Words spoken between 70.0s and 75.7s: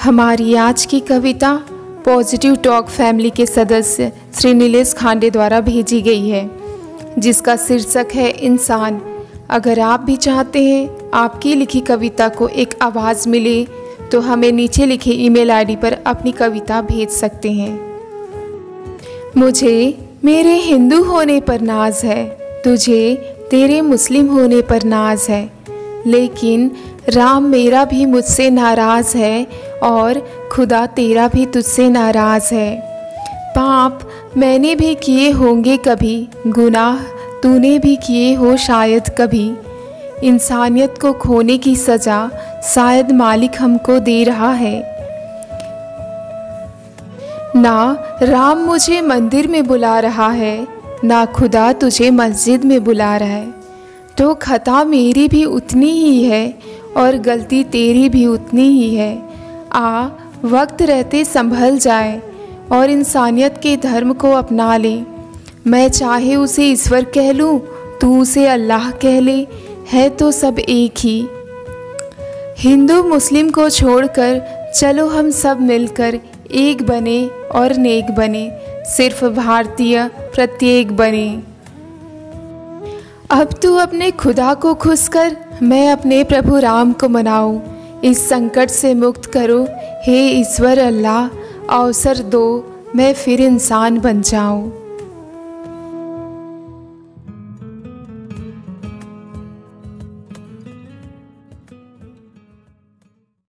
तो सब एक ही। हिंदू, मुस्लिम को छोड़कर चलो हम सब